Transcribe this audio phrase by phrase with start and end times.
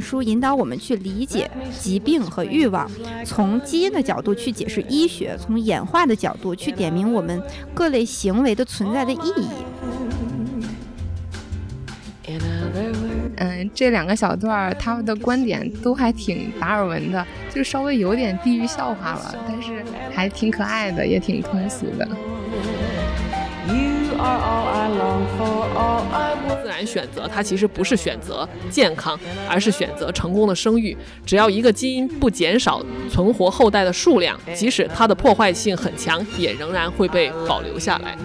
[0.00, 2.90] 书引导我们去理解疾病和欲望，
[3.24, 7.42] 从基因的角度去解释医学，从演化的角度去点明我们
[7.74, 9.48] 各类行为的存在的意义。
[13.36, 19.82] 嗯，这两个小段他们的观点都还挺达尔文的，就稍微有点地域笑话了，但是
[20.12, 22.06] 还挺可爱的，也挺通俗的。
[26.62, 30.96] 自然选择，它其实不是选择健康，而是选择成功的生育。
[31.24, 38.16] 只要一个基因不减少存活后代的数量，即使它的破坏性很强，也仍然会被保留下来。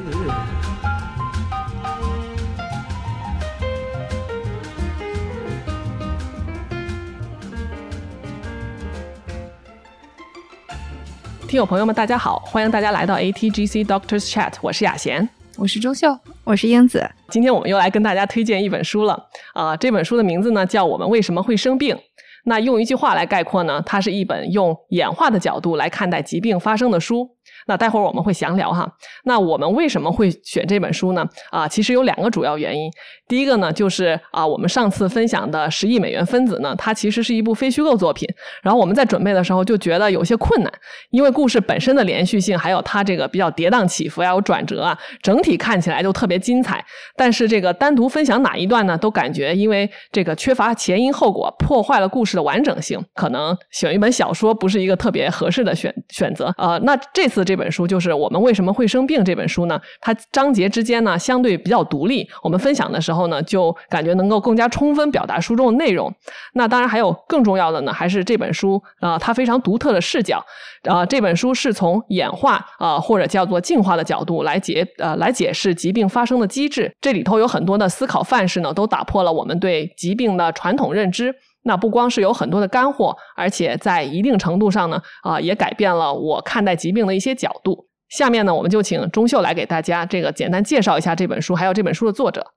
[11.48, 15.30] 听友朋友们，大家好，欢迎大家来到 ATGC Doctors Chat，我是雅贤。
[15.58, 16.08] 我是周秀，
[16.44, 17.10] 我是英子。
[17.30, 19.18] 今天我们又来跟大家推荐一本书了
[19.54, 19.76] 啊！
[19.78, 21.96] 这本书的名字呢叫《我们为什么会生病》。
[22.44, 27.35] 那用一句话来概括呢，它是一本用演化的角度来看待疾病发生的书。
[27.68, 28.90] 那待会儿我们会详聊哈。
[29.24, 31.26] 那我们为什么会选这本书呢？
[31.49, 32.90] 啊，其实有两个主要原因。
[33.27, 38.27] 第一个呢，就是啊，我们上次分享的《十亿美元分子》呢，它其实是一部非虚构作品。
[38.62, 40.71] 然后我们在准备的时候就觉得有些困难，
[41.10, 46.85] 因为故事本身的连续性，还有它这个比较跌宕起伏呀、有转折啊，整体看起来就特别精彩。
[47.15, 53.04] 但是这个单独分享哪一段呢，都感觉因为这个缺乏前因后果，破坏了故事的完整性。
[53.15, 56.54] 可能选一本小说不是一个特别合适的选选择。
[56.59, 59.80] 呃，那这次这本书就是我们为什么会生病这本书呢？
[60.00, 66.14] 它章节之间呢相对比较独立，我们分享的时候呢就感觉能够更加充分表达书中的内容。
[66.53, 70.44] 那当然还有更重要的呢，还是这本书啊它非常独特的视角。
[70.84, 76.94] 啊，这本书是从演化啊或者叫做进化的角度来解呃来解释疾病发生的机制。
[77.02, 81.34] 这里头有很多的思考范式呢，都打破了我们对疾病的传统认知。
[81.68, 87.88] 那不光是有很多的干货，而且在一定程度上呢，啊，也改变了我看待疾病的一些角度。
[88.08, 92.53] 下面呢，我们就请钟秀来给大家这个简单介绍一下这本书，还有这本书的作者。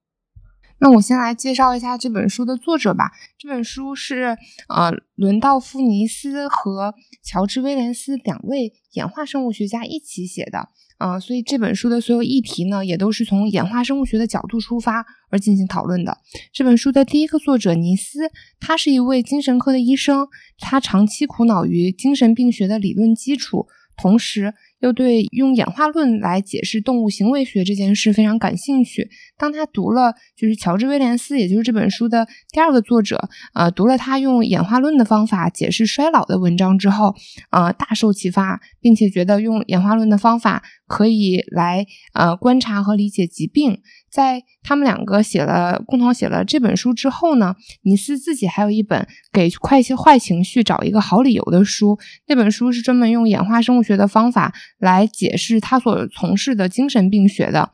[0.80, 3.10] 那我先来介绍一下这本书的作者吧。
[3.38, 4.36] 这本书是
[4.68, 6.94] 呃伦道夫尼斯和
[7.24, 10.68] 乔治威廉斯两位演化生物学家一起写的。
[10.98, 16.18] 啊，所以这本书的所有议题呢，也都是从演化生物学的角度出发而进行讨论的。
[16.52, 20.26] 这本书的第一个作者尼斯，他是一位精神科的医生，
[20.58, 23.68] 他长期苦恼于精神病学的理论基础，
[24.00, 24.54] 同时。
[24.80, 29.10] 又对用演化论来解释动物行为学这件事非常感兴趣。
[29.36, 37.12] 当他读了就是乔治威廉斯，也就是这本书的第二个作者，呃，读了他用演化论的方法解释衰老的文章之后，
[37.50, 43.80] 呃，大受启发，并且觉得用演化论的方法可以来呃观察和理解疾病。
[44.10, 51.98] 在他们两个写了共同写了这本书之后呢，尼斯自己还有一本给快些坏情绪找一个好理由的书。
[52.26, 57.70] 那本书是专门用演化生物学的方法来解释他所从事的精神病学的。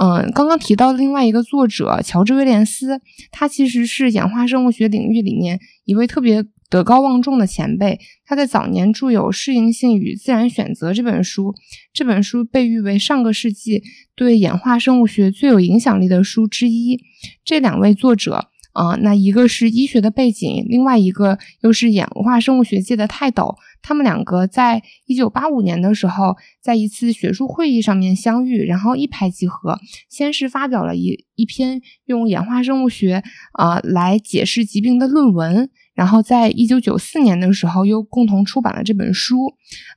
[0.00, 6.44] 嗯，刚刚提到的另外一个作者乔治威廉斯，他其实是演化生物学领域里面一位特别。
[6.70, 11.54] 德高望重的前辈，他在早年著有《适应性与自然选择》这本书，
[11.92, 13.82] 这本书被誉为上个世纪
[14.16, 17.00] 对演化生物学最有影响力的书之一。
[17.44, 23.54] 这两位作者啊，那一个是医学的背景，另外一个又是演化生物学界的泰斗。
[23.80, 35.70] 他们两个在一九八五年的时候，在一次学术会议上面相遇，然后一拍即合，先是发表了一一篇用演化生物学啊来解释疾病的论文。
[35.94, 39.54] 然后，在一九九四年的时候，又共同出版了这本书。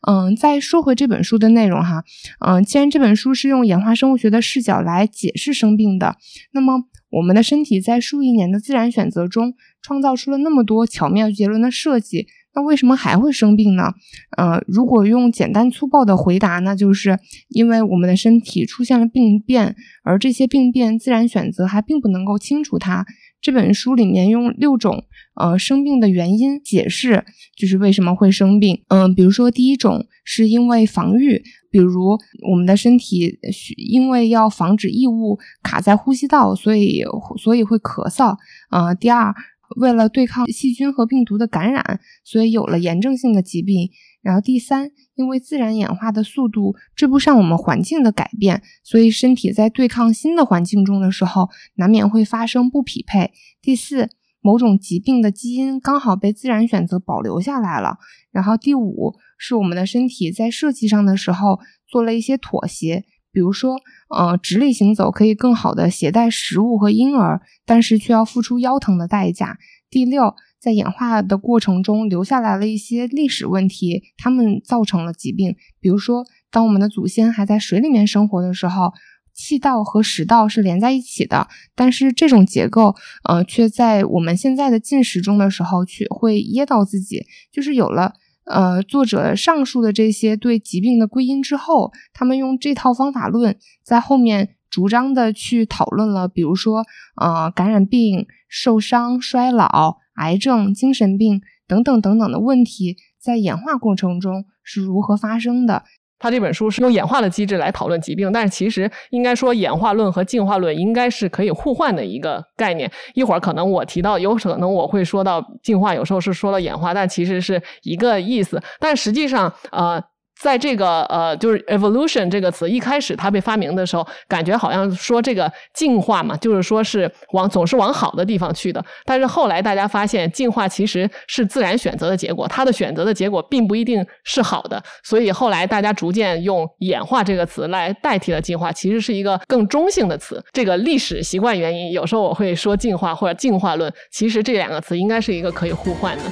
[0.07, 2.03] 嗯，再说回这本书的内容哈，
[2.45, 6.15] 嗯，既然这本书是用演化生物学的视角来解释生病的，
[6.51, 13.93] 那么我们的身体在数亿年的自然选择中，创造出了那么多巧妙绝伦的设计，那为什么还会生病呢？
[14.37, 17.17] 呃，如果用简单粗暴的回答，那就是
[17.49, 23.05] 因为我们的身体出现了病变，而这些病变自然选择还并不能够清除它。
[23.39, 25.05] 这本书里面用六种
[25.39, 27.25] 呃生病的原因解释，
[27.55, 28.83] 就是为什么会生病。
[28.89, 32.17] 嗯，比如说第一种是因为防御，比如
[32.49, 33.39] 我们的身体
[33.77, 37.03] 因为要防止异物卡在呼吸道，所以
[37.37, 38.35] 所以会咳嗽。
[38.69, 39.33] 呃，第二，
[39.77, 43.89] 为了对抗细菌和病毒的感染，所以有了炎症性的疾病。
[44.23, 53.31] 然后第三，因为自然演化的速度追不上我们环境的改变，所以身体在对抗新的环境中的时候，难免会发生不匹配。
[53.61, 54.09] 第四，
[54.47, 57.97] 某种疾病的基因刚好被自然选择保留下来了。
[58.31, 63.03] 然后第五，是我们的身体在设计上的时候做了一些妥协，
[63.33, 63.75] 比如说，
[64.09, 69.57] 呃，直立行走可以更好的携带食物和婴儿，但是却要付出腰疼的代价。
[69.89, 75.57] 第六，在演化的过程中留下来了一些历史问题，他们造成了疾病。
[75.81, 78.93] 比如说，当我们的祖先还在水里面生活的时候。
[79.37, 82.95] 气道和食道是连在一起的，但是这种结构，
[83.29, 87.23] 呃，却在我们现在的进食中的时候，却会噎到自己。
[87.51, 88.13] 就是有了，
[88.45, 96.83] 呃，作者上述的这些对疾病的归因之后，他们用这套方法论在后面主张的去讨论了，比如说，
[97.21, 105.83] 呃，感染病、受伤、衰老、癌症、精神病等等等等的问题，在演化过程中是如何发生的。
[106.19, 112.91] 他这本书是用演化的机制来讨论疾病，但是其实应该说演化论和进化论应该是可以互换的一个概念。
[113.13, 118.61] 一会儿可能我提到，有可能我会说到进化，有时候是说到演化，但其实是一个意思。
[118.79, 120.03] 但实际上，呃。
[120.41, 128.83] 在这个呃，就是 evolution 这个词一开始它被发明的时候，感觉好像说这个进化嘛，就是说是往总是往好的地方去的。
[129.05, 134.81] 但是后来大家发现，进化其实是自然选择的结果，它的选择的结果并不一定是好的。
[135.03, 140.43] 所以后来大家逐渐用演化这个词来代替了进化，其实是一个更中性的词。
[140.53, 146.23] 这个历史习惯原因，有时候我会说进化或者进化论，其实这两个词应该是一个可以互换的。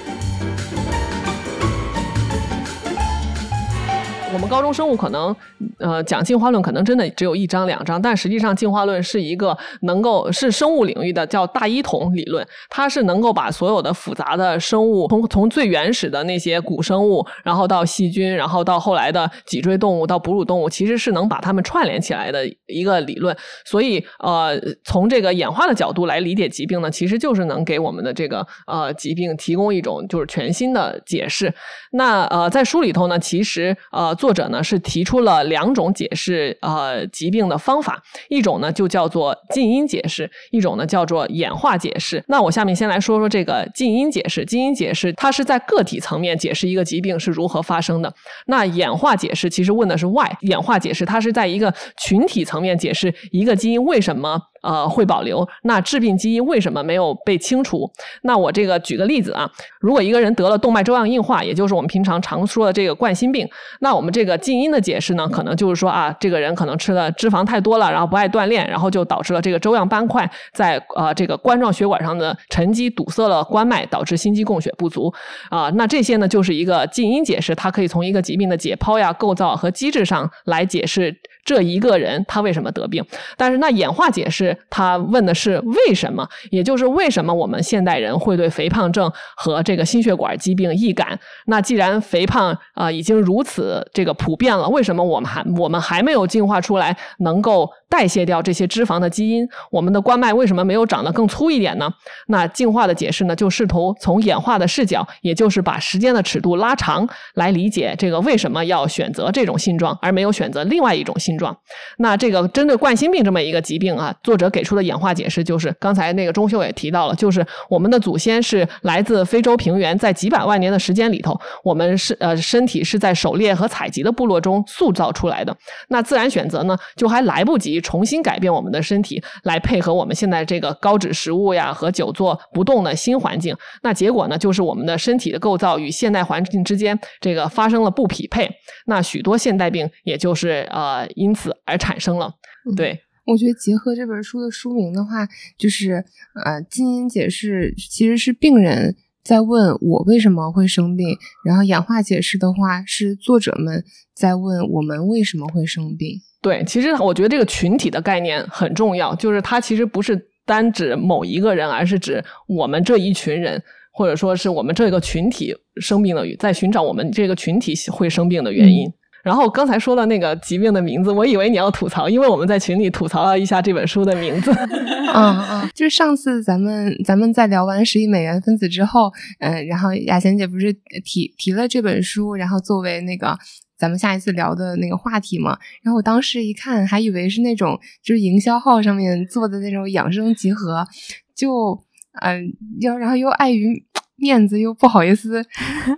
[4.36, 5.34] 我们高中生物可能，
[5.78, 23.34] 呃，讲进化论可能真的只有一章两章，但实际上进化论是一个能够是生物领域的叫大一统理论，它是能够把所有的复杂的生物，从从最原始的那些古生物，然后到细菌，然后到后来的脊椎动物到哺乳动物，其实是能把它们串联起来的一个理论。
[23.64, 31.54] 所以，呃，从这个演化的角度来理解疾病呢，其实就是能给我们的这个呃疾病提供一种就是全新的解释。
[31.94, 34.14] 那呃，在书里头呢，其实呃。
[34.26, 42.24] 作者呢是提出了两种解释呃疾病的方法，一种呢就叫做近因解释，一种呢叫做演化解释。
[42.28, 44.44] 那我下面先来说说这个近因解释。
[44.44, 48.12] 近因解释它是在个体层面解释一个疾病是如何发生的。
[48.48, 51.72] 那演化解释其实问的是 why，演化解释它是在一个
[52.02, 54.42] 群体层面解释一个基因为什么。
[54.66, 55.48] 呃，会保留。
[55.62, 57.90] 那致病基因为什么没有被清除？
[58.24, 63.48] 那我这个举个例子啊，如果一个人得了动脉粥样硬化，也就是我们平常常说的这个冠心病，
[63.82, 75.14] 那我们这个近因的解释呢，可能就是说啊，这个人可能吃的脂肪太多了，然后不爱锻炼，然后就导致了这个粥样斑块在呃这个冠状血管上的沉积，堵塞了冠脉，导致心肌供血不足
[75.50, 75.70] 啊。
[75.76, 81.16] 那这些呢，就是一个近因解释，它可以从一个疾病的解剖呀、构造和机制上来解释。
[81.46, 83.02] 这一个人他为什么得病？
[83.38, 91.18] 但是那演化解释他问的是为什么，也就是为什么我们现代人会对肥胖症和这个心血管疾病易感？
[91.46, 97.70] 那既然肥胖啊已经如此这个普遍了，为什么我们还我们还没有进化出来能够？
[97.96, 101.90] 代谢掉这些脂肪的基因，我们的冠脉为什么没有长得更粗一点呢？
[102.28, 111.58] 那进化的解释呢，就试图从演化的视角，也就是把时间的尺度拉长，来理解这个为什么要选择这种性状，而没有选择另外一种性状。
[112.00, 125.56] 那这个针对冠心病这么一个疾病啊，作者给出的演化解释就是，刚才那个钟秀也提到了，就是我们的祖先是来自非洲平原，在几百万年的时间里头，我们是呃身体是在狩猎和采集的部落中塑造出来的。
[125.88, 127.82] 那自然选择呢，就还来不及。
[127.86, 133.56] 重新改变我们的身体，来配合我们现在这个高脂食物呀和久坐不动的新环境。
[133.84, 138.50] 那结果呢，就是我们的身体的构造与现代环境之间这个发生了不匹配。
[138.88, 142.34] 那许多现代病也就是呃因此而产生了。
[142.76, 146.04] 对，我觉得结合这本书的书名的话，就是
[146.44, 148.96] 呃，基因解释其实是病人
[149.26, 153.84] 在问我为什么会生病，然后演化解释的话是作者们
[154.16, 156.22] 在问我们为什么会生病。
[156.42, 160.16] 对，其实我觉得这个群体的概念很重要，就是它其实不是
[160.46, 163.60] 单指某一个人，而是指我们这一群人，
[163.92, 168.88] 或者说是我们这个群体生病的，在寻找我们这个群体会生病的原因。
[169.26, 174.52] 然后刚才说到那个疾病的名字，我以为你要吐槽，因为我们在群里吐槽了一下这本书的名字。
[175.16, 180.72] 嗯嗯，就是上次咱们咱们在聊完十亿美元分子之后，嗯，然后雅贤姐不是
[181.04, 183.36] 提提了这本书，然后作为那个。
[183.78, 190.88] 咱们下一次聊的那个话题嘛，然后我当时一看，还以为是那种就是营销号上面做的那种养生集合，
[191.36, 191.78] 就
[192.22, 193.86] 嗯，要然后又碍于
[194.18, 195.46] 面子，又不好意思，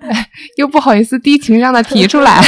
[0.57, 2.41] 又不好意思低情商的提出来，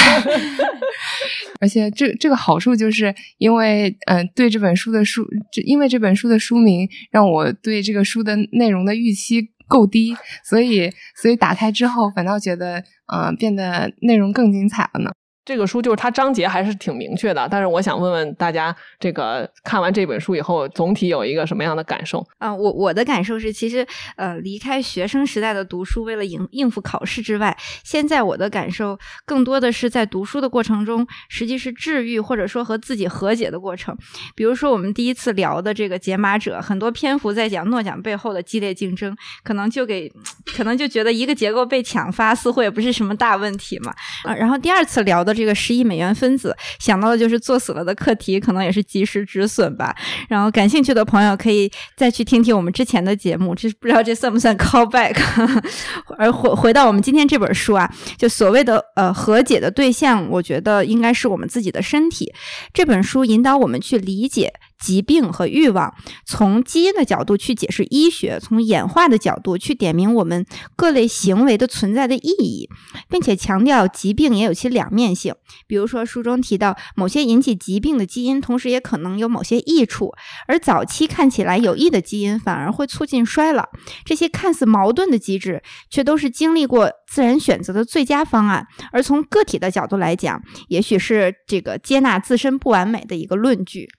[1.61, 5.27] 而且这这个好处就是因为嗯，对这本书的书，
[5.65, 12.83] 因为这本书的书名让我对这个书的内容的预期够低，所以所以打开之后反倒觉得
[13.13, 15.11] 嗯，变得内容更精彩了呢。
[15.49, 22.23] 这个书就是它章节还是挺明确的，但是我想问问大家，这个看完这本书以后，总体有一个什么样的感受？
[22.37, 23.83] 啊，我我的感受是，其实
[24.15, 33.97] 呃，离开学生时代的读书，为了应应付考试之外，现在我的感受更多的是在读书的过程中，实际是治愈或者说和自己和解的过程。
[34.35, 40.13] 比如说我们第一次聊的这个解码者，很多篇幅在讲诺奖背后的激烈竞争，可能就给
[40.55, 43.91] 可能就觉得一个结构被抢发，似乎也不是什么大问题嘛。
[44.25, 45.38] 啊，然后第二次聊的。
[45.39, 49.95] 这个十亿美元分子想到的就是作死了的课题，可能也是及时止损吧。
[50.27, 55.15] 然后感兴趣的朋友可以再去听听我们之前的节目，这不知道这算不算 callback？
[56.19, 62.33] 而回回到我们今天这本书啊，就所谓的呃和解的对象，我觉得应该是我们自己的身体。
[62.73, 64.53] 这本书引导我们去理解。
[64.79, 65.93] 疾病和欲望，
[66.25, 70.45] 从基因的角度去解释医学，从演化的角度去点明我们
[70.75, 72.69] 各类行为的存在的意义，
[73.09, 75.35] 并且强调疾病也有其两面性。
[75.67, 80.13] 比如说，书中提到某些引起疾病的基因，同时也可能有某些益处，
[80.47, 83.67] 而早期看起来有益的基因反而会促进衰老。
[84.05, 88.65] 这些看似矛盾的机制，却都是经历过自然选择的最佳方案。
[88.91, 93.89] 而从个体的角度来讲，也许是这个接纳自身不完美的一个论据。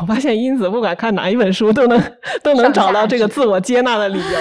[0.00, 2.12] 我发现英子不管看哪一本书，都能
[2.42, 4.38] 都能找到这个自我接纳的理由。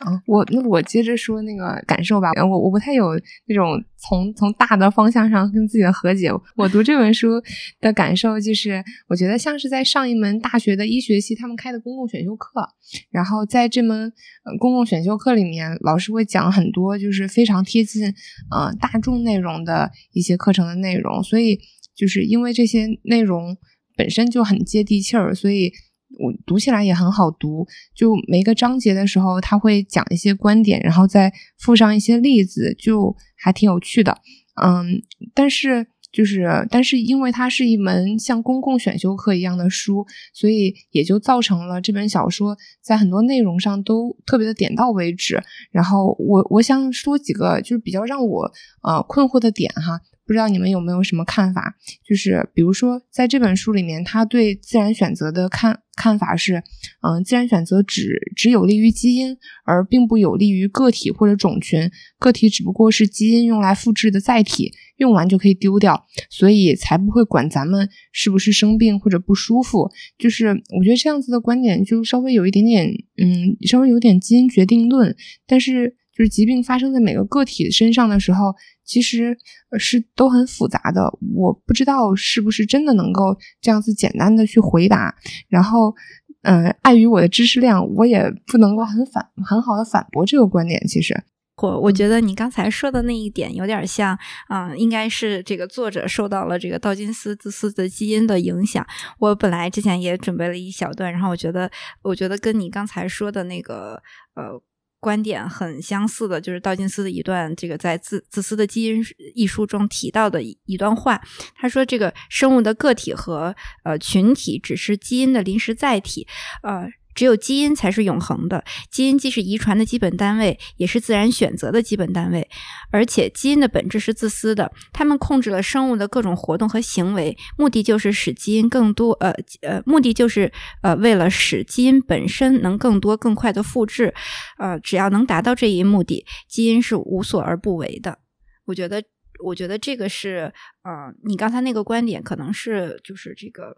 [0.00, 2.32] 啊， 我那我接着说那个感受吧。
[2.36, 3.14] 我我不太有
[3.46, 6.28] 那种从从大的方向上跟自己的和解。
[6.56, 7.40] 我读这本书
[7.80, 12.68] 的感受就是，我觉得像是在上一门大学的医学系他们开的公共选修课。
[13.12, 14.12] 然后在这门
[14.58, 18.12] 公共选修课里面，老师会讲很多就是非常贴近
[18.50, 21.60] 呃大众内容的一些课程的内容，所以。
[21.94, 23.56] 就是因为这些内容
[23.96, 25.72] 本身就很接地气儿，所以
[26.18, 27.66] 我读起来也很好读。
[27.94, 34.18] 就每个章节的时候，他会讲一些观点，然后再附上一些例子，就还挺有趣的。
[34.62, 35.02] 嗯，
[35.34, 45.42] 但是就是，但是因为它是一门像公共选修课一样的书，所以也就造成了这本小说在很多内容上都特别的点到为止。
[45.72, 50.00] 然后我我想说几个就是比较让我呃困惑的点哈。
[50.26, 51.74] 不知道你们有没有什么看法？
[52.06, 56.62] 就是比如说，在这本书里面，他对自然选择的看看法是：
[57.02, 61.90] 嗯，自然选择只只有利于基因，而并不有利于个体或者种群。
[62.18, 69.90] 个体只不过是基因用来复制的载体，用完就可以丢掉，所以才不会管咱们是不是生病或者不舒服。
[70.18, 75.14] 就是我觉得这样子的观点就稍微有一点点，嗯，稍微有点基因决定论，
[75.46, 75.96] 但是。
[76.16, 78.54] 就是疾病发生在每个个体身上的时候，
[78.84, 79.36] 其实
[79.78, 81.10] 是都很复杂的。
[81.34, 85.14] 我不知道是不是真的能够这样子简单的去回答。
[85.48, 85.94] 然后，
[86.42, 90.80] 嗯，碍于我的知识量，我也不能够很反很好的反驳这个观点。
[90.86, 91.24] 其实，
[91.62, 94.18] 我我觉得你刚才说的那一点有点像，
[94.50, 98.86] 嗯，应该是这个作者受到了这个道金斯自私的基因的影响。
[99.18, 101.70] 我本来之前也准备了一小段，然后我觉得，
[102.02, 104.02] 我觉得跟你刚才说的那个，
[104.34, 104.62] 呃。
[105.04, 111.20] 观点很相似的，就是道金斯的一段这个在《自自私的基因》一书中提到的一一段话。
[111.54, 116.26] 他说：“这个生物的个体和呃群体只是基因的临时载体，
[116.62, 122.48] 呃。”只有基因才是永恒的，基因既是遗传的基本单位，也是自然选择的基本单位。
[122.90, 130.52] 而且，基因的本质是自私的，它们控制了生物的各种活动和行为，目的就是使基因更多，呃呃，目的就是
[130.82, 134.14] 呃，为了使基因本身能更多、更快的复制。
[134.58, 138.18] 呃，只要能达到这一目的，基因是无所而不为的。
[138.64, 139.02] 我觉得，
[139.44, 140.52] 我觉得这个是，
[140.82, 143.76] 呃，你刚才那个观点可能是就是这个，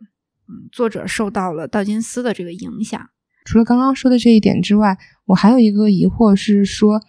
[0.49, 3.09] 嗯，作者受到了道金斯的这个影响。
[3.47, 7.01] 除了刚刚说的这一点之外，我还有一个疑惑是说，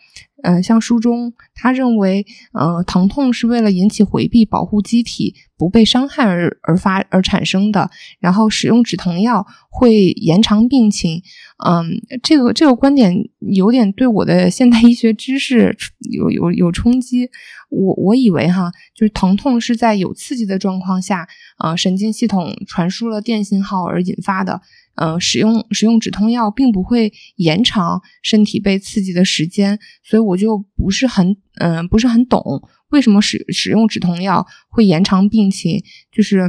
[0.44, 7.90] 呃，像书中他认为，呃，疼痛是为了引起回避、保护机体不被伤害而而发而产生的，
[8.20, 11.22] 然后使用止疼药会延长病情。
[11.66, 15.76] 嗯，这个这个观点有点对我的现代医学知识
[16.12, 17.30] 有有有冲击。
[17.70, 21.28] 我我以为哈，就是疼痛是在有刺激的状况下，
[21.60, 24.62] 呃，神经系统传输了电信号而引发的。
[24.98, 32.42] 呃，使用使用止痛药并不会延长身体被刺激的时间，所以我就不是很嗯不是很懂
[32.90, 35.84] 为什么使使用止痛药会延长病情。
[36.12, 36.40] 就是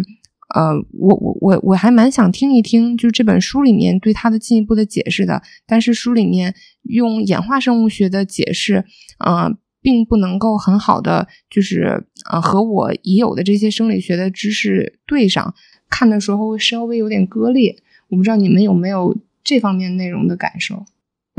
[0.55, 5.43] 呃，我我我我还蛮想听一听，就是这本书里面对它的进一步的解释的。
[5.67, 8.83] 但是书里面用演化生物学的解释，
[9.19, 15.55] 呃，并不能够很好的就是呃和我已有的这些生理学的知识对上，
[15.91, 17.77] 看的时候稍微有点割裂。
[18.09, 20.85] 我不知道你们有没有这方面内容的感受。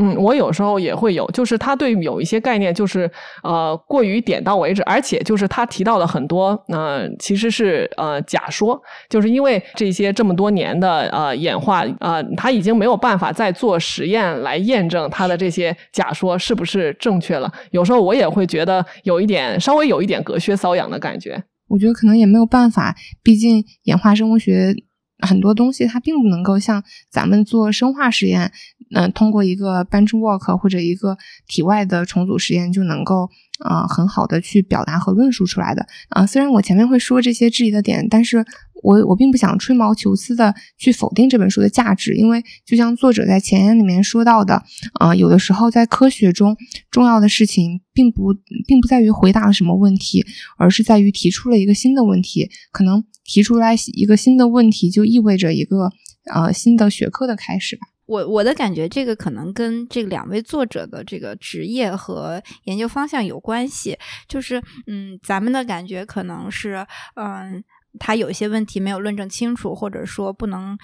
[0.01, 3.11] 嗯，我有时候也会有，就是他对有一些概念就是
[3.43, 17.51] 呃过于点到为止，而且就是他提到的很多呃其实是呃假说，就是因为这些这么多年的呃演化呃他已经没有办法再做实验来验证他的这些假说是不是正确了。
[17.71, 21.43] 有时候我也会觉得有一点稍微有一点隔靴搔痒的感觉。
[21.67, 24.73] 我觉得可能也没有办法，毕竟演化生物学。
[25.19, 28.51] 很多东西它并不能够像咱们做生化实验，
[28.95, 33.29] 嗯，通过一个 benchwork 或者一个体外的重组实验就能够。
[33.59, 36.25] 啊，很好的去表达和论述出来的啊。
[36.25, 38.45] 虽然我前面会说这些质疑的点，但是
[38.83, 46.55] 我我并不想吹毛求疵的去否定这本书的价值，因为就像作者在前言里面说到的，啊，有的时候在科学中
[46.89, 48.33] 重要的事情并不
[48.65, 50.25] 并不在于回答了什么问题，
[50.57, 52.49] 而是在于提出了一个新的问题。
[52.71, 55.91] 可能提出来一个新的问题，就意味着一个
[56.33, 57.81] 呃新的学科的开始吧。
[58.07, 63.95] 我我的感觉，这个可能跟这两位作者的这个职业和研究方向有关系。
[64.27, 66.83] 就是，嗯，咱们的感觉可能是，
[67.13, 67.63] 嗯，
[67.99, 70.75] 他有一些问题没有论证清楚，或者说不能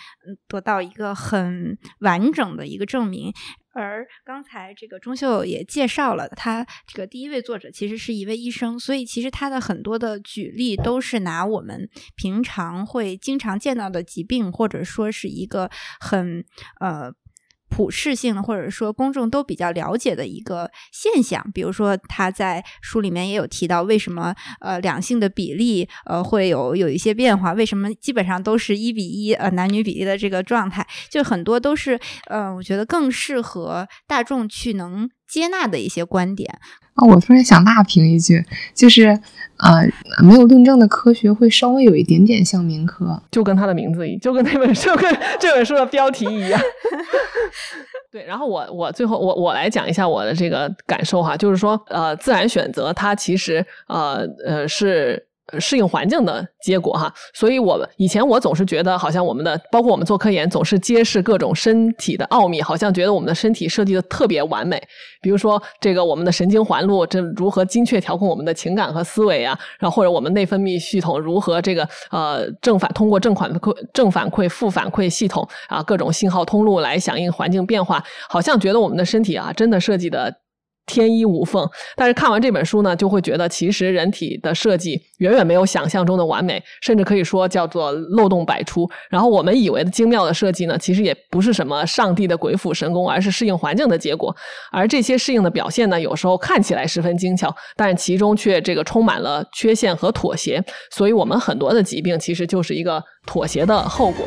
[0.48, 3.34] 得到一个很完整的一个证明。
[3.76, 16.44] 而刚才这个钟秀也介绍了，他这个第一位作者其实是一位医生，所以其实他的很多的举例都是拿我们平常会经常见到的疾病，或者说是一个很
[16.80, 17.14] 呃。
[17.70, 36.60] 普适性的，或者说公众都比较了解的一个现象，比如说他在书里面也有提到，为什么呃两性的比例呃会有有一些变化，为什么基本上都是一比一呃男女比例的这个状态，就很多都是呃我觉得更适合大众去能接纳的一些观点。
[36.96, 39.08] 啊，我突然想大评一句，就是
[39.58, 39.88] 呃
[40.24, 46.60] 没有论证的科学会稍微有一点点像民科，就跟它的名字一，就跟那本书跟这本书的标题一样。
[48.12, 55.28] 对，然后我我最后我我来讲一下我的这个感受哈，就是说呃自然选择它其实呃呃是。
[55.60, 64.82] 适应环境的结果哈，所以我以前我总是觉得，好像我们的包括我们做科研，总是揭示各种身体的奥秘，好像觉得我们的身体设计的特别完美。
[65.22, 80.36] 比如说，这个我们的神经环路这如何精确调控我们的情感和思维啊，然后或者我们内分泌系统如何这个呃正反通过正反馈正反馈负反馈系统啊各种信号通路来响应环境变化，好像觉得我们的身体啊真的设计的。
[80.86, 88.90] 天衣无缝，但是看完这本书呢，就会觉得其实人体的设计远远没有想象中的完美，甚至可以说叫做漏洞百出。
[89.10, 94.36] 然后我们以为的精妙的设计呢，其实也不是什么上帝的鬼斧神工，而是适应环境的结果。
[94.72, 100.64] 而这些适应的表现呢，有时候看起来十分精巧，但其中却这个充满了缺陷和妥协。
[100.92, 104.26] 所以我们很多的疾病其实就是一个妥协的后果。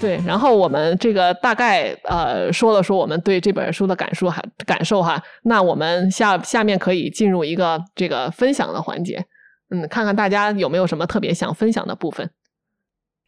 [0.00, 9.24] 对，然后我们这个大概呃说了说我们对这本书的感受哈感受哈，那我们下下面可以进入一个这个分享的环节，
[9.70, 12.30] 嗯，看看大家有没有什么特别想分享的部分。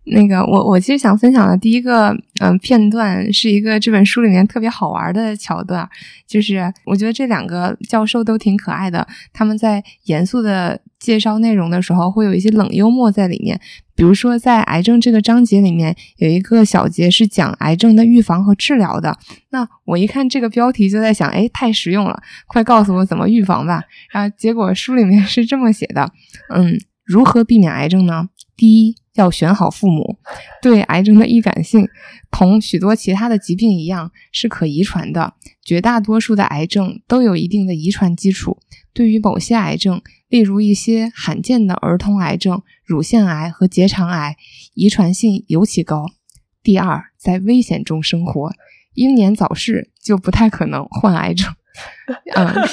[0.04, 5.88] 那个，我我其实想分享的第一个嗯片段是一个这本书里面特别好玩的桥段，
[6.26, 13.60] 就是我觉得这两个教授都挺可爱的，他们在严肃的介绍内容的时候会有一些冷幽默在里面。
[13.94, 19.16] 比如说在癌症这个章节里面有一个小节是讲癌症的预防和治疗的，
[19.50, 23.82] 那我一看这个标题就在想，哎，太实用了，快告诉我怎么预防吧。
[24.10, 26.10] 然后结果书里面是这么写的，
[26.48, 28.30] 嗯，如何避免癌症呢？
[28.56, 28.96] 第一。
[29.14, 30.18] 要选好父母，
[30.62, 31.88] 对癌症的易感性
[32.30, 35.34] 同许多其他的疾病一样是可遗传的。
[35.64, 38.58] 绝大多数的癌症都有一定的遗传基础。
[38.92, 44.36] 对于某些癌症，例如一些罕见的儿童癌症、乳腺癌和结肠癌，
[44.74, 46.06] 遗传性尤其高。
[46.62, 48.52] 第二，在危险中生活，
[48.94, 51.52] 英年早逝就不太可能患癌症。
[52.34, 52.54] 嗯。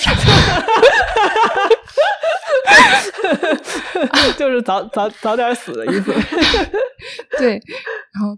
[4.38, 6.14] 就是早早早点死的意思。
[7.40, 7.62] 对，
[8.14, 8.38] 然后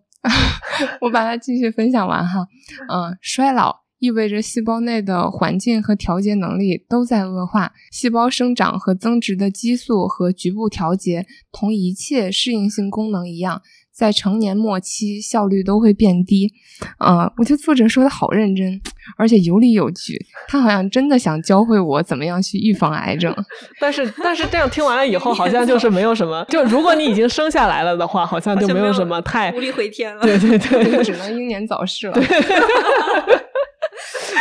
[1.02, 2.46] 我把它继续分享完哈。
[2.90, 13.62] 嗯，衰老意味着细胞内的环境和调节能力都在恶化，细胞生长和增殖的激素和局部调节，同一切适应性功能一样。
[14.00, 16.50] 在成年末期，效率都会变低。
[16.98, 18.80] 啊，我觉得作者说的好认真，
[19.18, 20.18] 而且有理有据。
[20.48, 23.36] 他好像真的想教会我怎么样去预防癌症。
[23.78, 26.46] 但是，但是这样听完了以后，好像就是没有什么。
[26.48, 30.22] 就如果你已经生下来了的话，好像就没有什么太无力回天了。
[30.22, 32.18] 对对对， 只能英年早逝了。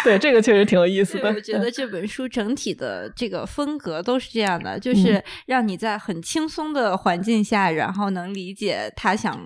[0.09, 1.29] 对，这个确实挺有意思的。
[1.29, 9.37] 我觉得这本书整体的这个风格都是这样的，就是让你在很轻松的环境下，然后能理解他想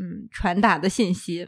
[0.00, 1.46] 嗯传达的信息。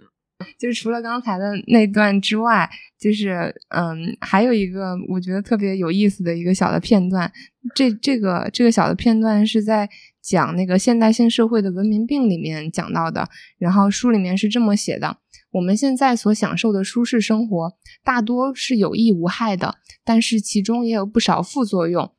[0.59, 7.31] 就是除了刚才的那段之外，就是嗯，还有一个我觉得特别有意思的一个小的片段。
[7.74, 9.88] 这这个这个小的片段是在
[10.22, 13.29] 讲那个现代性社会的文明病里面讲到的。
[13.59, 15.18] 然后书里面是这么写的：
[15.50, 17.72] 我们现在所享受的舒适生活，
[18.03, 22.11] 大多是有益无害的，但是其中也有不少副作用。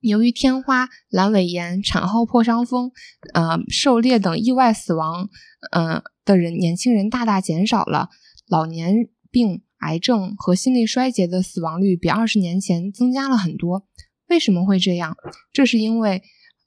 [0.00, 2.90] 由于天花、阑尾炎、产后破伤风、
[3.34, 5.28] 呃狩猎等意外死亡，
[5.72, 8.08] 呃的人，年轻人大大减少了，
[8.48, 13.86] 老年病、癌症和心力衰竭的死亡率比二十年前增加了很多。
[14.28, 15.16] 为什么会这样？
[15.52, 16.22] 这是因为，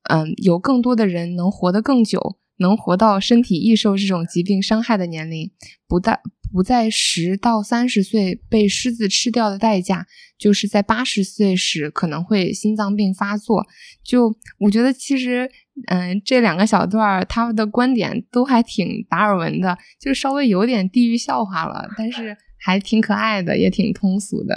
[0.09, 5.51] 嗯，有更多的人能活得更久，能活到身体易受这种疾病伤害的年龄，
[5.87, 6.19] 不但。
[6.53, 10.05] 不在十到三十岁被狮子吃掉的代价，
[10.37, 13.65] 就是在八十岁时可能会心脏病发作。
[14.05, 15.49] 就我觉得，其实，
[15.87, 24.55] 嗯，这两个小段儿他们的观点都还挺达尔文的，就稍微有点地域笑话了，但是还挺可爱的，也挺通俗的。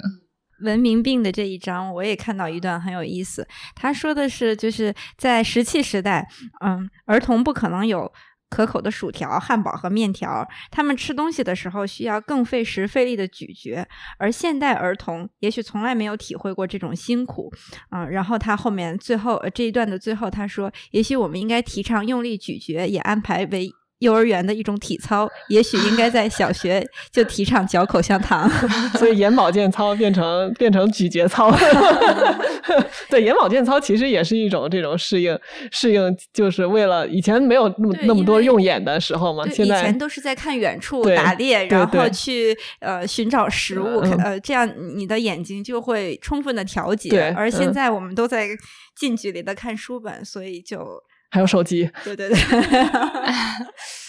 [0.63, 3.49] 文明病的这一章，我也看到一段很有意思。
[3.75, 6.29] 他说的是，就是在石器时代，
[6.63, 8.13] 嗯，儿童不可能有。
[8.49, 13.87] 可口的薯条、汉堡和面条，他们吃东西的时候需要更费时费力的咀嚼，
[14.19, 17.53] 而现代儿童也许从来没有体会过这种辛苦
[17.91, 18.07] 啊。
[18.07, 28.49] 然后他后面最后这一段的最后，他说：“也许我们应该提倡用力咀嚼，也安排为。”幼儿园的一种体操，也许应该在小学就提倡嚼口香糖，
[28.99, 31.51] 所以眼保健操变成变成咀嚼操。
[33.09, 35.39] 对，眼保健操其实也是一种这种适应
[35.71, 39.49] 适应，就是为了以前没有那么那么多用眼的时候嘛。
[39.49, 47.33] 现在以前都是在看远处打猎，然后去呃寻找食物，呃这样你的眼睛就会充分的调节。
[47.37, 48.49] 而现在我们都在
[48.95, 51.03] 近距离的看书本，所以就。
[51.31, 52.37] 还有手机，对对对。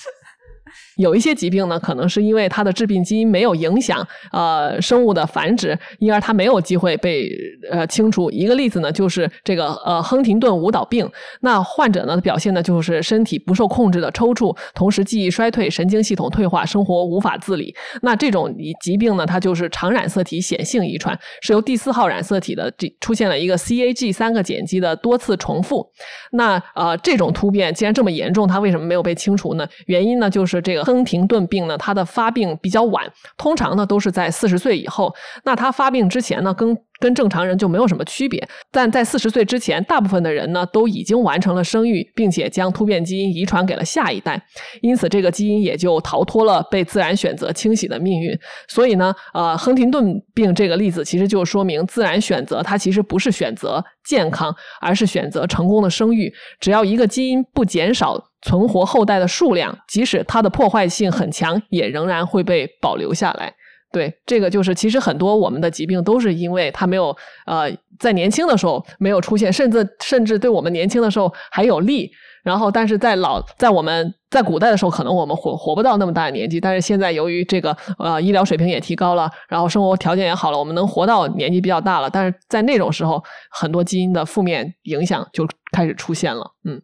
[0.98, 7.30] 有一些疾病呢，可能是因为它的致病基因没有影响呃生物的繁殖，因而它没有机会被
[7.72, 8.30] 呃清除。
[8.32, 11.10] 一个例子呢，就是这个呃亨廷顿舞蹈病。
[11.42, 17.74] 那患者呢表现呢就是身体不受控制的抽搐，同时记忆衰退、神经系统退化、生活无法自理。
[18.02, 25.88] 那这种疾病呢，它就是常染色体显性遗传，是由第四号染色体的这出现了一个 CAG 三个碱基的多次重复。
[26.32, 29.68] 那呃这种突变既然这么严重，它为什么没有被清除呢？
[29.86, 30.87] 原因呢就是这个。
[30.88, 35.14] 亨廷顿病呢，它的发病比较晚，通常呢都是在四十岁以后。
[35.44, 38.48] 那它发病之前呢，跟跟正常人就没有什么区别。
[38.72, 44.42] 但在四十岁之前，大部分的人呢都已经完成了生育，并且将突变基因遗传给了下一代，
[44.82, 48.38] 因此这个基因也就逃脱了被自然选择清洗的命运。
[48.68, 56.34] 所以呢，呃，亨廷顿病这个例子其实就说明，自然选择它其实不是选择健康，而是选择成功的生育。
[56.60, 58.32] 只要一个基因不减少。
[58.44, 63.52] 存活后代的数量，即使它的破坏性很强，也仍然会被保留下来。
[63.92, 72.12] 对，这个就是其实很多我们的疾病都是因为它没有呃在年轻的时候没有出现，甚至甚至对我们年轻的时候还有利。
[72.44, 76.62] 然后，但是在老在我们在古代的时候，可能我们活活不到那么大的年纪。
[76.62, 82.10] 但是现在由于这个呃医疗水平也提高了，然后生活条件也好了，我们能活到年纪比较大了。
[82.10, 83.22] 但是在那种时候，
[83.52, 86.54] 很多基因的负面影响就开始出现了。
[86.64, 86.82] 嗯。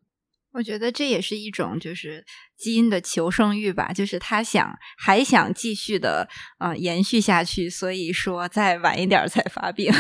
[0.53, 2.23] 我觉得这也是一种就是
[2.57, 6.27] 基因的求生欲吧，就是他想还想继续的
[6.59, 9.91] 呃延续下去，所以说再晚一点才发病。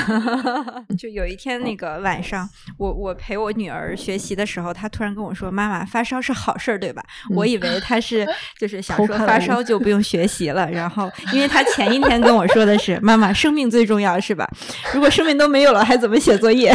[0.97, 7.03] 就有一天那个晚上，我我陪我女儿学习的时候，她突然跟我说：“妈妈，发烧是好事儿，对吧？”
[7.35, 8.25] 我以为她是
[8.59, 14.47] 就是想说发烧就不用学习了，然后 因为她前一天跟我说的是：“妈妈，生命最重要，是吧？
[14.93, 16.71] 如果生命都没有了，还怎么写作业？”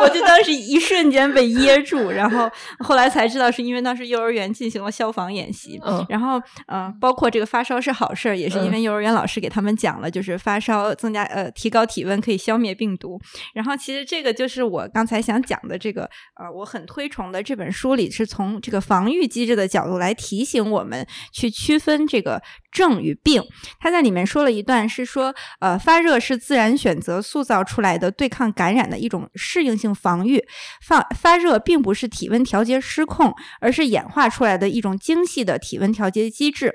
[0.00, 13.20] 我就当时一瞬间被噎住，然后后来才知道是因为当时幼儿园进行了消防演习，然后嗯，包括这个发烧是好事儿，也是因为幼儿园老师给他们讲了，就是发烧增加呃提高体温可以消灭病毒。
[13.54, 22.42] 然后其实这个就是我刚才想讲的这个呃我很推崇的这本书里是从这个防御机制的角度来提醒我们去区分这个。
[22.72, 23.42] 症与病，
[23.80, 30.44] 他在里面说了一段，是说，呃，发热是自然选择塑造出来的对抗感染的一种适应性防御。
[30.80, 36.74] 发发热并不是体温调节失控，而是演化出来的一种精细的体温调节机制。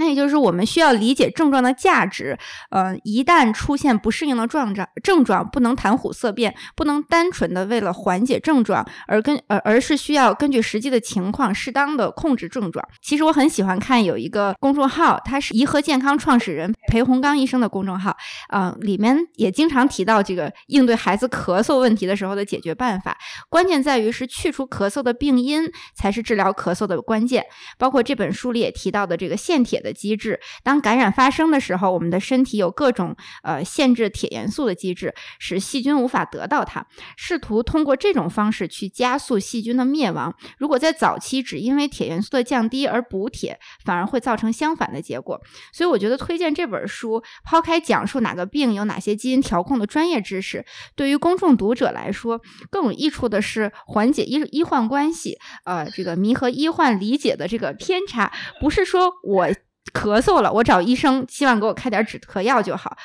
[0.00, 2.38] 那也就是我们需要理解症状的价值，
[2.70, 12.82] 呃，一旦出现不适应的状症症状，不能谈虎色变，不能单纯的为了缓解症状而跟呃，而是需要根据实际的情况适当的控制症状。
[13.02, 18.16] 其实我很喜欢看有一个公众号，它是颐和健康创始人裴洪刚医生的公众号，
[18.48, 23.18] 啊，里面也经常提到这个应对孩子咳嗽问题的时候的解决办法，
[23.50, 27.44] 关键在于是去除咳嗽的病因才是治疗咳嗽的关键。
[27.76, 29.89] 包括这本书里也提到的这个腺铁的。
[29.92, 36.86] 机制，当感染发生的时候，我们的身体有各种呃限制铁元素的机制，使细菌无法得到它。
[37.16, 40.34] 试图通过这种方式去加速细菌的灭亡。
[40.58, 45.40] 如果在早期只因为铁元素的降低而补铁，反而会造成相反的结果。
[45.72, 50.64] 所以我觉得推荐这本书，抛开讲述哪个病有哪些基因调控的专业知识，
[50.96, 59.48] 对于公众读者来说更有益处的是缓解医医患关系，呃，这个弥合医患理解的这个偏差，不是说我。
[59.92, 62.96] 咳嗽了，我找医生，希望给我开点止咳药就好。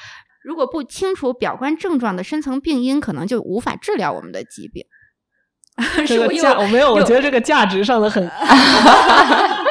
[0.43, 4.85] 如果不清楚表观症状的深层病因，可能就无法治疗我们的疾病。
[6.05, 8.29] 这个 价我没有，我觉得这个价值上的很。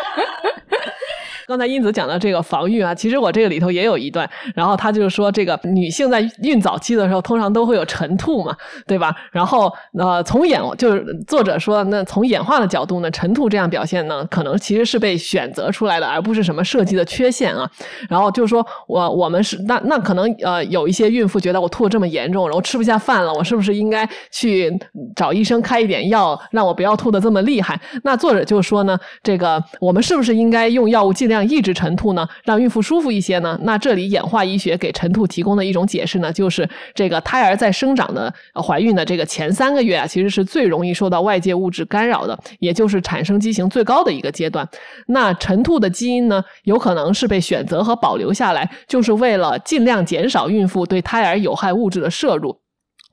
[1.55, 8.57] 刚才英子讲的这个防御啊，其实我这个里头也有一段，然后他就是说，这个女性在孕早期的时候，通常都会有晨吐嘛，
[8.89, 9.15] 对吧？
[9.31, 17.71] 然后呃，从演就是作者说，那从演化的角度呢，晨吐这样表现呢，可能其实是被选择出来的，而不是什么设计的缺陷啊。
[18.09, 24.77] 然后就是说我我们是那那可能呃，有一些孕妇觉得我吐的这么严重，然后吃不下饭了，我是不是应该去
[25.15, 27.81] 找医生开一点药，让我不要吐的这么厉害？
[28.03, 31.44] 那作者就说呢，这个我们是不是应该用药物尽量。
[31.45, 33.59] 抑制晨吐呢，让孕妇舒服一些呢？
[33.63, 44.69] 那这里演化医学给晨吐提供的一种解释呢，就是这个胎儿在生长的怀孕的这个前三个月啊，其实是最容易受到外界物质干扰的，也就是产生畸形最高的一个阶段。
[45.09, 52.64] 那晨吐的基因呢，有可能是被选择和保留下来，就是为了尽量减少孕妇对胎儿有害物质的摄入。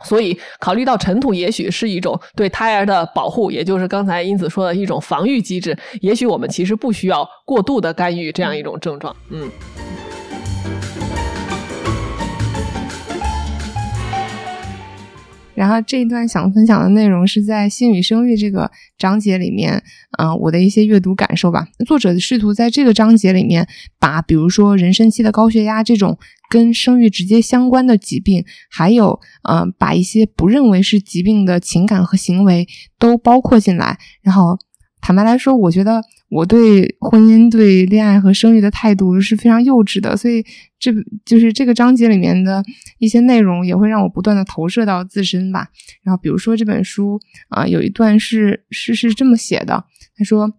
[0.03, 5.77] 所以，考虑到尘土也许是一种对胎儿的保护，也就是刚才英子说的一种防御机制。
[6.01, 9.15] 也许我们其实不需要过度的干预这样一种症状。
[9.29, 9.49] 嗯。
[15.61, 19.83] 然后这一段想分享的内容是在性与生育这个章节里面，
[20.17, 21.67] 嗯，我的一些阅读感受吧。
[21.85, 23.67] 作者试图在这个章节里面，
[23.99, 26.17] 把比如说妊娠期的高血压这种
[26.49, 33.99] 跟生育直接相关的疾病，还有嗯，把一些不认为是疾病的情感和行为都包括进来。
[34.23, 34.57] 然后
[35.01, 36.01] 坦白来说，我觉得。
[36.31, 40.41] 我对婚姻、对恋爱和生育的态度是非常幼稚的，所以
[40.79, 40.89] 这
[41.25, 42.63] 就是这个章节里面的
[42.99, 45.67] 一些内容也会让我不断的投射到自身吧。
[46.03, 49.83] 然后，比如说这本书啊，有一段是是是这么写的，
[50.15, 50.53] 他说：“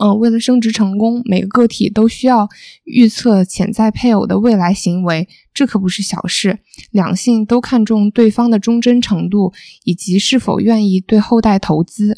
[0.00, 2.48] 嗯，为了升职成功，每个个体都需要
[2.84, 6.60] 预测潜在配偶的未来行为，这可不是小事。
[6.92, 9.52] 两性都看重对方的忠贞程度
[9.84, 12.16] 以及是否愿意对后代投资。”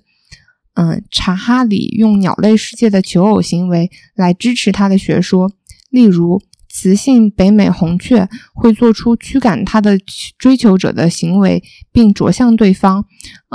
[0.77, 5.51] 嗯，查哈里用鸟类世界的求偶行为来支持他的学说。
[5.89, 9.99] 例如，雌性北美红雀会做出驱赶它的
[10.37, 13.07] 追求者的行为，并啄向对方。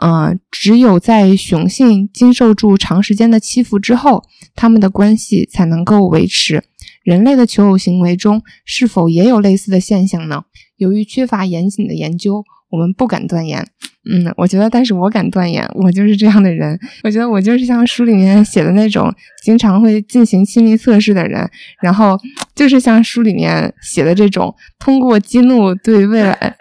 [0.02, 4.24] 呃，只有在雄性经受住长时间的欺负之后，
[4.56, 6.64] 他们的关系才能够维持。
[7.04, 10.46] 人类的求偶行为中是否也有类似的现象呢？
[10.78, 12.44] 由于缺乏严谨的研究。
[12.72, 13.64] 我们不敢断言，
[14.10, 16.80] 嗯，我觉得，但是我敢断言，我就是这样的人。
[17.04, 21.48] 我觉得我就是像书里面写的那种，经常会进行心理测试的人，
[21.82, 22.18] 然后
[22.56, 26.56] 就是像书里面写的这种，通过激怒对未来。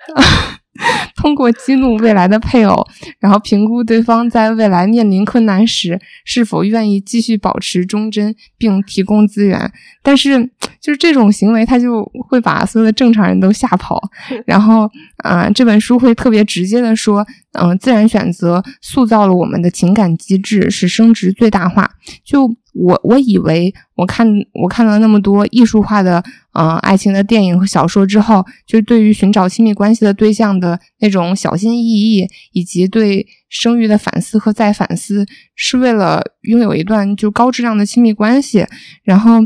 [1.20, 2.82] 通过激怒未来的配偶，
[3.18, 9.70] 然后评估对方在未来面临困难时是否愿意继续保持忠贞并提供资源。
[10.02, 10.42] 但是，
[10.80, 14.00] 就是这种行为，他就会把所有的正常人都吓跑。
[14.46, 14.90] 然后，
[15.22, 21.90] 呃，这本书会特别直接的说，嗯，自然选择塑造了我们的情感机制，使生殖最大化。
[22.24, 26.22] 就我我以为我看我看了那么多艺术化的
[26.54, 38.64] 呃爱情的电影和小说之后，就对于寻找亲密关系的对象的那种小心翼翼，以及对生育的反思和再反思，是为了拥有一段就高质量的亲密关系。
[39.02, 39.40] 然后，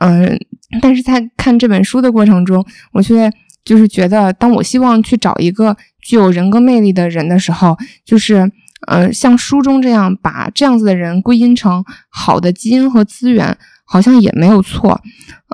[0.00, 0.38] 嗯，
[0.80, 3.30] 但是在看这本书的过程中，我却
[3.64, 8.52] 就是觉得，当我希望去找一个具有人格魅力的人的时候，就是。
[8.86, 15.00] 呃，像书中这样把这样子的人归因成好的基因和资源，好像也没有错。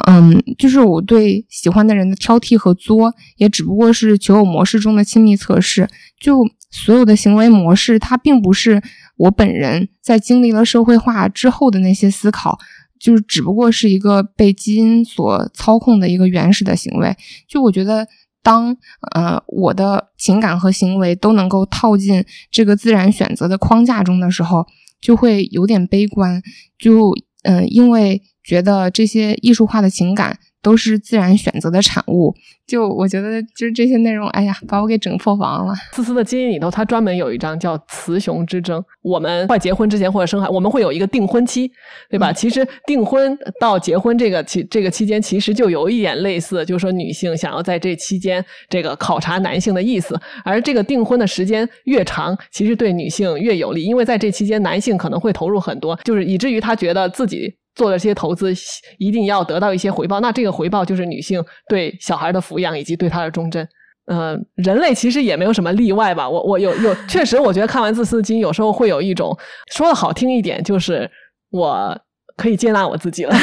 [0.08, 5.88] 嗯，就是我对喜欢的人的挑剔和作，也只不过是求偶模式中的亲密测试。
[6.18, 8.82] 就所有的行为模式，它并不是
[9.16, 12.58] 我本人在经历了社会化之后的那些思考。
[12.98, 17.16] 就是只不过是一个被基因所操控的一个原始的行为。
[17.48, 18.06] 就我觉得，
[18.44, 18.76] 当
[19.10, 24.64] 呃我的情感和行为都能够套进这个自然选择的框架中的时候，
[25.00, 26.40] 就会有点悲观。
[26.78, 27.12] 就
[27.42, 30.38] 嗯，因为觉得这些艺术化的情感。
[30.62, 32.32] 都是自然选择的产物，
[32.66, 35.74] 就我觉得就是这些内容，哎呀，把我给整破防了。
[35.92, 38.82] 思思的基因里头，它专门有一章叫“雌雄之争”。
[39.02, 41.68] 我们快结婚之前或者生孩，我们会有一个订婚期，
[42.08, 42.32] 对吧？
[42.32, 50.18] 其实订婚到结婚这个期这个期间，其实就有一点类似，就是说女性想要在这期间这个考察男性的意思。
[50.44, 57.52] 而这个订婚的时间越长，其实对女性越有利，因为在这期间男性可能会投入很多，就是以至于他觉得自己。
[57.74, 58.52] 做了这些投资，
[58.98, 60.20] 一定要得到一些回报。
[60.20, 63.66] 那这个回报就是女性对小孩的抚养以及对他的忠贞。
[64.06, 66.28] 嗯，人类其实也没有什么例外吧。
[66.28, 69.34] 我我有有，确实，我觉得看完《自私的基因》，有时候会有一种
[69.72, 71.08] 说的好听一点，就是
[71.50, 71.96] 我
[72.36, 73.34] 可以接纳我自己了。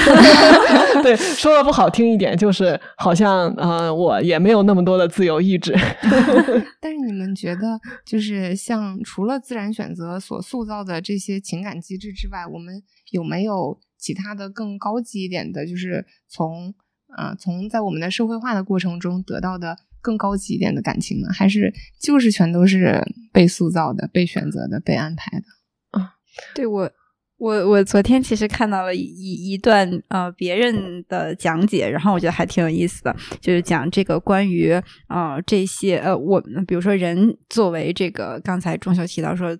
[1.02, 5.74] 对，说的不好听一点，就是好像呃，我也没有那么多的自由意志。
[6.82, 13.80] 但是你们觉得，就是像除了自然选择所塑造的这些情感机制之外，我们有没有？
[14.00, 16.74] 其他的更高级一点的，就是从
[17.18, 21.28] 啊，从在我们的社会化的过程中得到的更高级一点的感情呢？
[21.34, 26.00] 还是就是全都是被塑造的、被选择的、被安排的？
[26.00, 26.14] 啊，
[26.56, 26.90] 对我，
[27.38, 34.72] 我我昨天其实看到了一一段呃别人的讲解，然后我觉得还挺有意思的，就是讲这个关于
[35.08, 39.58] 啊这些呃我比如说人作为这个刚才钟秀提到说。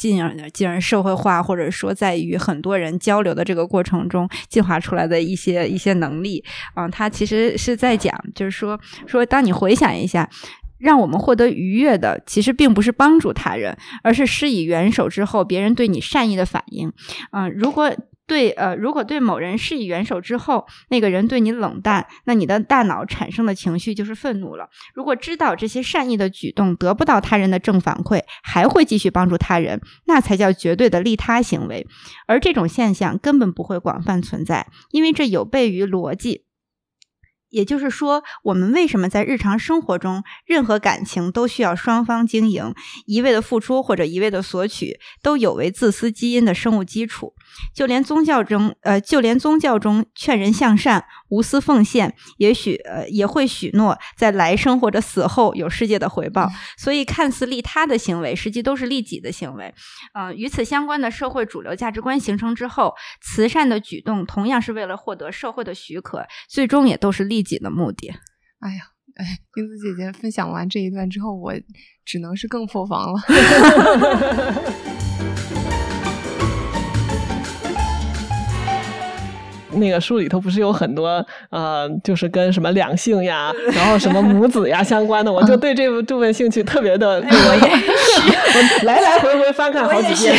[0.00, 10.26] 进而进而社会化，或者说在与很多人交流的这个过程中进化出来的一些一些能力啊，他其实是在讲，就是说说，当你回想一下，
[10.78, 16.90] 让我们获得愉悦的，其实并不是帮助他人，而是施以援手之后别人对你善意的反应。
[17.32, 17.94] 嗯，如果。
[18.30, 24.70] 对，呃，如果对某人施以援手之后，那个人对你冷淡，那你的大脑产生的情绪就是愤怒了。
[24.94, 31.84] 如果知道这些善意的举动得不到他人的正反馈，还会继续帮助他人，那才叫绝对的利他行为。
[32.28, 36.44] 而这种现象根本不会广泛存在，因为这有悖于逻辑。
[37.48, 42.72] 也就是说，我们为什么在日常生活中，任何感情都需要双方经营，
[43.06, 47.34] 一味的付出或者一味的索取，都有违自私基因的生物基础。
[47.74, 56.48] 就连宗教中，呃，就连宗教中劝人向善、无私奉献，也许呃也会许诺在来生或者死后有世界的回报。
[56.76, 59.74] 所以，看似利他的行为，实际都是利己的行为。
[60.14, 68.10] 嗯，与此相关的社会主流价值观形成之后，慈善的举动同样是为了获得社会的许可，最终也都是利己的目的。
[68.60, 68.80] 哎呀，
[69.16, 71.54] 哎，英子姐姐分享完这一段之后，我
[72.04, 73.20] 只能是更破防了。
[79.80, 87.76] 那个书里头不是有很多呃，就是跟什么两性呀，然后什么母子呀相关的，我就对这部这部兴趣特别的，我也
[88.78, 90.36] 是， 来来回回翻看好几遍。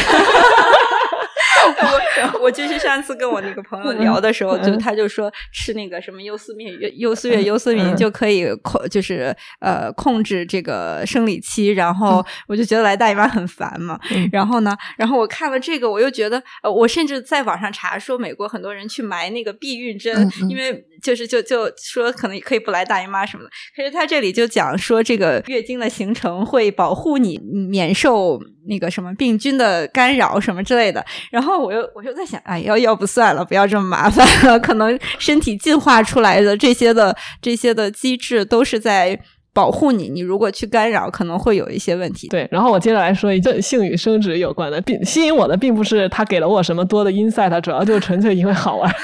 [2.40, 11.68] 我 我就是上次跟我那个朋友聊的时候，就他就说吃那个什么优思敏、优思悦、优思敏就可以控，就是呃控制这个生理期。
[11.68, 14.00] 然后我就觉得来大姨妈很烦嘛。
[14.32, 23.50] 然后呢，然后我看了这个，我又觉得，呃，我甚至在网上查说，美国很多人去埋那个避孕针，因为就是就就说可能可以不来大姨妈什么的。
[23.76, 31.06] 可是他这里就讲说，这个月经的形成会保护你免受那个什么病菌的干扰什么之类的。
[31.32, 34.60] 然后我又我又在哎，要要不算了，不要这么麻烦了。
[34.62, 39.20] 可能身体进化出来的这些的这些的机制都是在。
[39.54, 42.28] 保护你，你如果去干扰，可能会有一些问题。
[42.30, 48.92] 对，然后我接着来说一个性与生殖有关的，并吸引我的并不是他给了我什么多的 insight，主要就是纯粹因为好玩。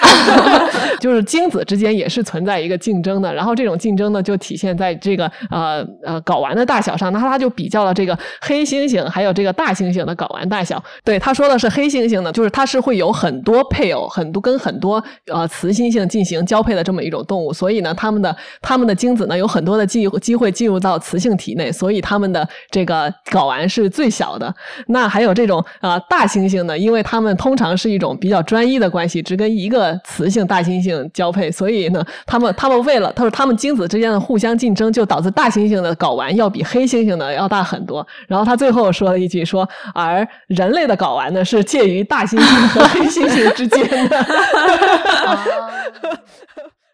[0.99, 7.13] 就是精子之间也是存在一个竞争的，然后这种竞争呢，就体现在这个呃呃睾丸的大小上。
[7.13, 10.81] 那他就比较了这个黑猩猩还有这个大猩猩的睾丸大小。
[11.03, 20.36] 对，他说的是黑猩猩呢，就是它是会有很多配偶，很多跟很多呃雌猩猩进行交配的这么一种动物，所以呢，它们的它们的精子呢有很多的机机。
[20.37, 24.53] 会进入到雌性体内，所以它们的这个睾丸是最小的。
[24.87, 38.05] 那还有这种呃大猩猩呢，因为它们通常是一种比较专一的关系，只跟一个雌性大猩猩交配，所以呢，他们他们为了他说他们精子之间的互相竞争，就导致大猩猩的睾丸要比黑猩猩的要大很多。
[38.27, 44.25] 然后他最后说了一句说，而人类的睾丸呢是介于大猩猩和黑猩猩之间的。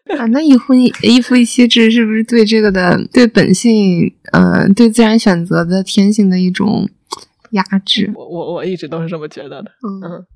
[0.18, 6.88] 啊，那一夫一一夫一妻制是不是对这个的对本性，呃，对自然选择的天性的一种
[7.52, 8.12] 压制？
[8.14, 9.70] 我我我一直都是这么觉得的。
[9.82, 10.26] 嗯，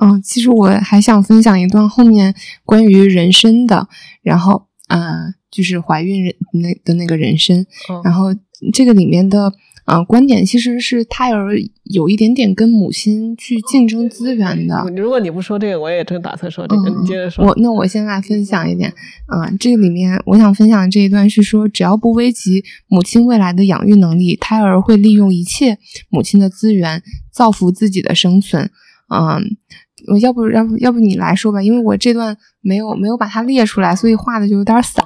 [0.00, 2.34] 嗯，其实我还想分享一段后面
[2.64, 3.88] 关于人参的，
[4.22, 7.66] 然后啊，就是怀孕人那的那个人参，
[8.04, 8.34] 然后
[8.72, 9.52] 这个里面的。
[9.84, 11.52] 啊，观点其实是胎儿
[11.84, 14.84] 有一点点跟母亲去竞争资源的。
[14.96, 16.90] 如果你不说这个，我也正打算说这个。
[16.90, 17.44] 你接着说。
[17.44, 18.92] 我那我先来分享一点
[19.26, 25.78] 啊，这个里面我想分享的这一段是说，只要不危及母亲未来的养育能力，胎儿会利用一切
[26.08, 27.02] 母亲的资源
[27.32, 28.70] 造福自己的生存。
[29.08, 29.56] 嗯，
[30.12, 35.04] 我要不要不要不你来说吧，因为我这段没有没有把它列出来，所以画的就有点散。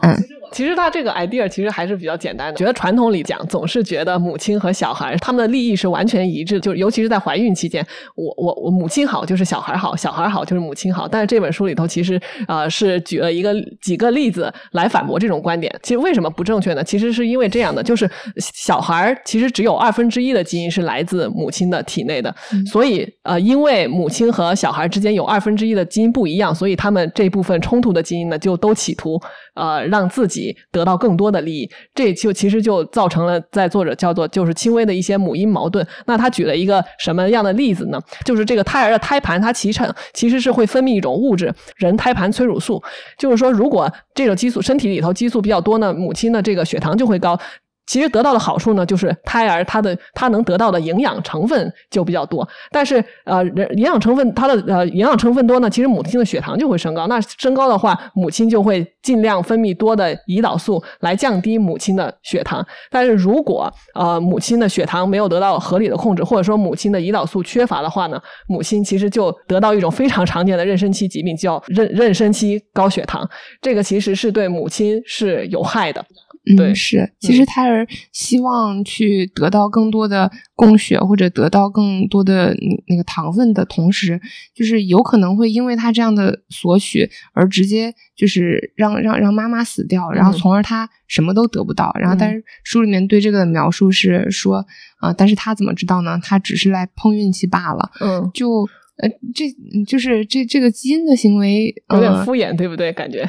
[0.54, 2.56] 其实他这个 idea 其实还是比较简单的。
[2.56, 7.84] 觉得传统里讲，总是觉得母亲和小孩他们的利益是完全一致，就尤其是在怀孕期间，
[8.14, 11.08] 我我我母亲好就是小孩好，小孩好就是母亲好。
[11.08, 13.52] 但是这本书里头其实呃是举了一个
[13.82, 15.74] 几个例子来反驳这种观点。
[15.82, 16.84] 其实为什么不正确呢？
[16.84, 22.32] 其实是因为这样的，就是小孩其实只有二分之一的基因是来自母亲的体内的，
[22.70, 29.20] 所以呃因为母亲和小孩之间有二分之一的基因不一样，所以他们这部分冲突的基因呢就都企图
[29.54, 30.56] 呃让自己。
[30.70, 35.86] 得到更多的利益，这就其实就造成了在作者叫做就是轻微的一些母婴矛盾。
[36.06, 38.00] 那他举了一个什么样的例子呢？
[38.24, 39.80] 就是这个胎儿的胎盘，它其实
[40.12, 42.82] 其实是会分泌一种物质，人胎盘催乳素。
[43.16, 47.38] 就是说，如果这种激素身体里头激素比较多呢，母亲的这个血糖就会高。
[47.86, 52.46] 其实得到的好处呢，就是胎儿他的他能得到的营养成分就比较多。
[52.70, 57.06] 但是呃，营养成分它的呃营养成分多呢，其实母亲的血糖就会升高。
[57.06, 62.66] 那升高的话，母亲就会尽量分泌多的胰岛素来降低母亲的血糖。
[62.90, 73.28] 但是如果呃母亲的血糖没有得到合理的控制，或者说母亲的胰岛素缺乏的话呢，母亲其实就得到一种非常常见的妊娠期疾病，叫妊妊娠期高血糖。
[73.60, 76.04] 这个其实是对母亲是有害的。
[76.46, 82.54] 嗯，是，其实胎儿希望去得到更多的供血或者得到更多的
[82.86, 84.20] 那个糖分的同时，
[84.54, 91.90] 就是有可能会因为他这样的索取而直接就是让让让妈妈死掉，然后从而他什么都得不到。
[91.98, 94.66] 然后，但是书里面对这个的描述是说，
[94.98, 96.20] 啊，但是他怎么知道呢？
[96.22, 97.90] 他只是来碰运气罢了。
[98.00, 98.68] 嗯，就。
[98.96, 99.44] 呃，这
[99.84, 102.92] 就是这这个基因的行为有点敷衍，对不对？
[102.92, 103.28] 感觉，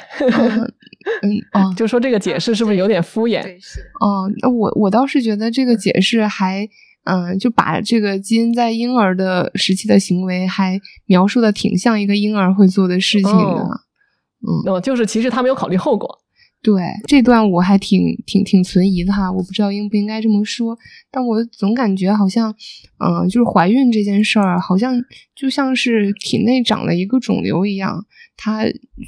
[1.22, 3.42] 嗯哦， 就说这个解释是不是有点敷衍？
[4.00, 6.68] 哦，那我我倒是觉得这个解释还，
[7.06, 13.82] 嗯，就把这个基因在婴儿的时期的行为还描述的挺像一个婴儿会做的事情的，
[14.68, 16.20] 嗯，哦，就是其实他没有考虑后果。
[16.66, 20.76] 对这段我还挺挺挺存疑的哈，我不知道应不应该这么说，
[21.12, 22.52] 但我总感觉好像，
[22.98, 25.00] 嗯，就是怀孕这件事儿，好像
[25.36, 28.04] 就像是体内长了一个肿瘤一样，
[28.36, 28.64] 它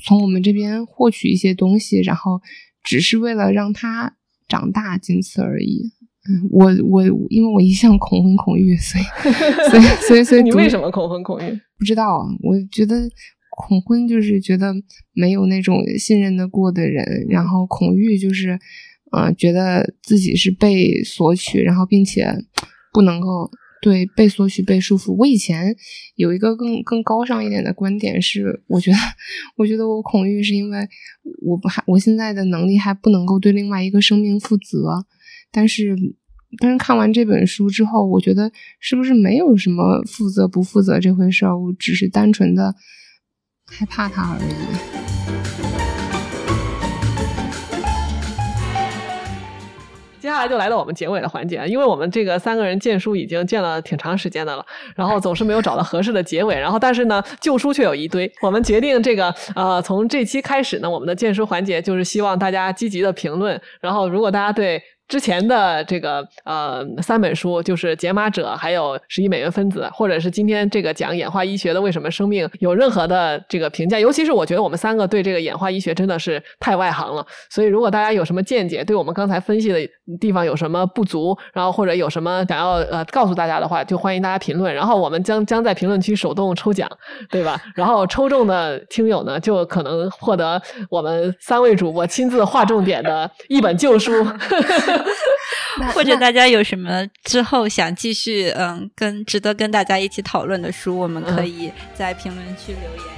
[0.05, 2.39] 从我们这边获取一些东西，然后
[2.83, 4.13] 只是为了让它
[4.47, 5.91] 长大，仅此而已。
[6.29, 9.03] 嗯，我我因为我一向恐婚恐育，所以
[9.71, 11.59] 所以所以所以 你为什么恐婚恐育？
[11.79, 13.09] 不知道，我觉得。
[13.59, 14.71] 恐婚就是觉得
[15.13, 18.59] 没有那种信任的过的人，然后恐育就是，
[19.11, 22.31] 嗯，觉得自己是被索取，然后并且
[22.93, 23.49] 不能够
[23.81, 25.11] 对被索取被束缚。
[25.13, 25.75] 我以前
[26.15, 28.97] 有一个更更高尚一点的观点是，我觉得
[29.55, 30.87] 我觉得我恐育是因为
[31.41, 35.03] 我不还我现在的能力还不能够对另外一个生命负责。
[35.51, 35.95] 但是
[36.59, 41.57] 但是看完这本书之后，我觉得是不是没有什么负责不负责这回事儿？
[41.57, 42.75] 我只是单纯的。
[43.69, 44.53] 害怕他而已。
[50.19, 54.65] 接下来就来到我们结尾的环节，因为我们这个三个人荐书已经荐了挺长时间的了，
[54.95, 58.29] 然后总是没有找到合适的结尾，然后但是呢，旧书却有一堆。
[58.41, 64.81] 我们决定这个呃，从这期开始呢，我们的荐书环节就是希望大家积极的评论，然后如果大家对。
[65.07, 77.25] 之前的这个呃三本书就是《解码者》，还有《十亿美元分子》，或者是今天这个讲演化医学的为什么生命有任何的这个评价，尤其是我觉得我们三个对这个演化医学真的是太外行了。
[77.49, 79.79] 所以如果大家有什么见解，对我们刚才分析的
[80.19, 84.73] 地方有什么不足，然后或者有什么想要呃告诉大家的话，就欢迎大家评论。
[84.73, 86.89] 然后我们将将在评论区手动抽奖，
[87.29, 87.57] 对吧？
[87.75, 94.11] 然后抽中的听友呢，就可能获得我们三位主播亲自划重点的一本旧书。
[95.93, 103.16] 或者大家有什么之后想继续嗯跟值得跟大家一起讨论的书，我们可以在评论区留言。